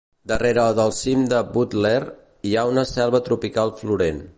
Darrere 0.29 0.63
del 0.79 0.93
cim 0.99 1.27
de 1.33 1.43
Butler, 1.57 2.01
hi 2.51 2.55
ha 2.61 2.67
una 2.75 2.89
selva 2.97 3.25
tropical 3.31 3.79
florent. 3.85 4.27